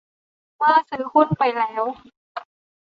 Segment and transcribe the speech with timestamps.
[0.57, 1.83] เมื่อซื้อหุ้นไปแล้ว